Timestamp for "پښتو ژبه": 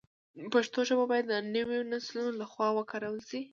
0.53-1.05